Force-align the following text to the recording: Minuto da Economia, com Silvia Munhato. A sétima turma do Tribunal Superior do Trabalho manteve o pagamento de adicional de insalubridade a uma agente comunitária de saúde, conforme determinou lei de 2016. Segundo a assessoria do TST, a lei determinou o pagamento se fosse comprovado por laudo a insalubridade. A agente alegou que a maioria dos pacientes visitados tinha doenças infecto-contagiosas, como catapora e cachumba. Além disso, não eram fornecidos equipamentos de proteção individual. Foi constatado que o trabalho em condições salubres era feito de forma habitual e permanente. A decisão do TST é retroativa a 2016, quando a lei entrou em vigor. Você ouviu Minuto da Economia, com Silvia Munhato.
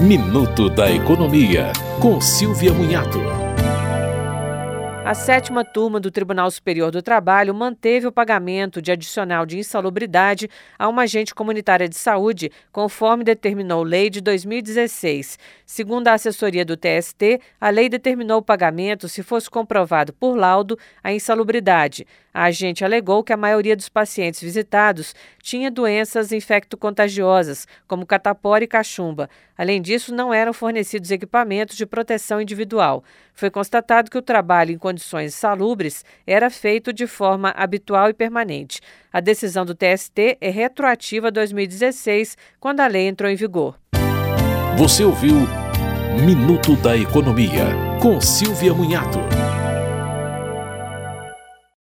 Minuto 0.00 0.70
da 0.70 0.90
Economia, 0.90 1.74
com 2.00 2.22
Silvia 2.22 2.72
Munhato. 2.72 3.18
A 5.04 5.12
sétima 5.12 5.62
turma 5.62 6.00
do 6.00 6.10
Tribunal 6.10 6.50
Superior 6.50 6.90
do 6.90 7.02
Trabalho 7.02 7.52
manteve 7.52 8.06
o 8.06 8.12
pagamento 8.12 8.80
de 8.80 8.92
adicional 8.92 9.44
de 9.44 9.58
insalubridade 9.58 10.48
a 10.78 10.88
uma 10.88 11.02
agente 11.02 11.34
comunitária 11.34 11.86
de 11.86 11.96
saúde, 11.96 12.50
conforme 12.72 13.24
determinou 13.24 13.82
lei 13.82 14.08
de 14.08 14.22
2016. 14.22 15.38
Segundo 15.66 16.08
a 16.08 16.14
assessoria 16.14 16.64
do 16.64 16.78
TST, 16.78 17.40
a 17.60 17.68
lei 17.68 17.90
determinou 17.90 18.38
o 18.38 18.42
pagamento 18.42 19.06
se 19.06 19.22
fosse 19.22 19.50
comprovado 19.50 20.14
por 20.14 20.34
laudo 20.34 20.78
a 21.02 21.12
insalubridade. 21.12 22.06
A 22.32 22.44
agente 22.44 22.84
alegou 22.84 23.24
que 23.24 23.32
a 23.32 23.36
maioria 23.36 23.74
dos 23.74 23.88
pacientes 23.88 24.40
visitados 24.40 25.14
tinha 25.42 25.70
doenças 25.70 26.32
infecto-contagiosas, 26.32 27.66
como 27.88 28.06
catapora 28.06 28.62
e 28.62 28.68
cachumba. 28.68 29.28
Além 29.58 29.82
disso, 29.82 30.14
não 30.14 30.32
eram 30.32 30.52
fornecidos 30.52 31.10
equipamentos 31.10 31.76
de 31.76 31.84
proteção 31.84 32.40
individual. 32.40 33.02
Foi 33.34 33.50
constatado 33.50 34.10
que 34.10 34.18
o 34.18 34.22
trabalho 34.22 34.72
em 34.72 34.78
condições 34.78 35.34
salubres 35.34 36.04
era 36.26 36.48
feito 36.48 36.92
de 36.92 37.06
forma 37.06 37.50
habitual 37.50 38.08
e 38.08 38.14
permanente. 38.14 38.80
A 39.12 39.20
decisão 39.20 39.66
do 39.66 39.74
TST 39.74 40.38
é 40.40 40.50
retroativa 40.50 41.28
a 41.28 41.30
2016, 41.30 42.36
quando 42.60 42.80
a 42.80 42.86
lei 42.86 43.08
entrou 43.08 43.30
em 43.30 43.36
vigor. 43.36 43.76
Você 44.76 45.04
ouviu 45.04 45.34
Minuto 46.24 46.74
da 46.76 46.96
Economia, 46.96 47.66
com 48.00 48.20
Silvia 48.20 48.74
Munhato. 48.74 49.18